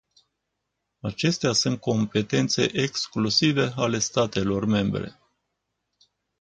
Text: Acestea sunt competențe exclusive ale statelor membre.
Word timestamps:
Acestea 0.99 1.51
sunt 1.53 1.79
competențe 1.79 2.79
exclusive 2.81 3.71
ale 3.75 3.99
statelor 3.99 4.65
membre. 4.65 5.19